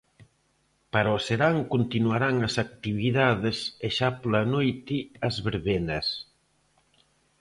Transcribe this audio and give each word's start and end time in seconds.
Para 0.93 1.15
o 1.17 1.19
serán 1.27 1.55
continuarán 1.73 2.35
as 2.47 2.55
actividades 2.65 3.57
e 3.87 3.87
xa 3.97 4.09
pola 4.19 4.43
noite 4.55 4.95
as 5.27 5.35
verbenas. 5.47 6.07